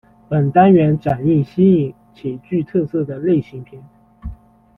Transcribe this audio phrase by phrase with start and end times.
[0.27, 3.79] 本单元展映新颖且具特色的类型片。